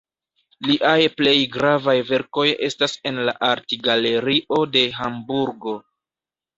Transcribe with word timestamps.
Liaj 0.69 1.01
plej 1.19 1.33
gravaj 1.57 1.95
verkoj 2.09 2.47
estas 2.71 2.97
en 3.13 3.23
la 3.31 3.39
Artgalerio 3.53 4.63
de 4.75 4.87
Hamburgo. 5.01 5.81